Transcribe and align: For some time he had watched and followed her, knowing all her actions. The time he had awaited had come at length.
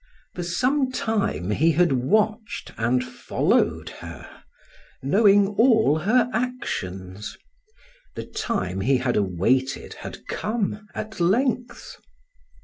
For 0.33 0.41
some 0.41 0.91
time 0.91 1.51
he 1.51 1.73
had 1.73 1.91
watched 1.91 2.71
and 2.75 3.03
followed 3.03 3.89
her, 4.01 4.27
knowing 5.03 5.49
all 5.49 5.99
her 5.99 6.27
actions. 6.33 7.37
The 8.15 8.25
time 8.25 8.81
he 8.81 8.97
had 8.97 9.15
awaited 9.15 9.93
had 10.01 10.25
come 10.27 10.87
at 10.95 11.19
length. 11.19 11.97